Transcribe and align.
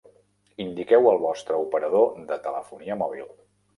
Indiqueu 0.63 1.09
el 1.11 1.21
vostre 1.25 1.59
operador 1.67 2.09
de 2.33 2.39
telefonia 2.49 2.97
mòbil. 3.03 3.29